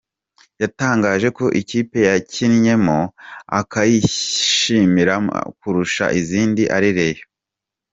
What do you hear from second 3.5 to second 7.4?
akayishimiramo kurusha izindi ari Rayon Sports.